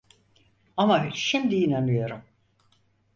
Ama 0.77 1.09
şimdi 1.13 1.55
inanıyorum… 1.55 2.21